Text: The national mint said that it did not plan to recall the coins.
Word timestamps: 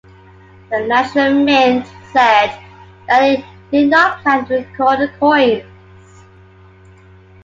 The 0.71 0.79
national 0.87 1.31
mint 1.45 1.85
said 2.11 2.59
that 3.07 3.21
it 3.21 3.45
did 3.69 3.91
not 3.91 4.19
plan 4.23 4.43
to 4.47 4.55
recall 4.65 4.97
the 4.97 5.09
coins. 5.19 6.23